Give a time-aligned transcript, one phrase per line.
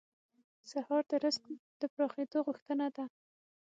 [0.71, 1.43] سهار د رزق
[1.79, 3.05] د پراخېدو غوښتنه ده.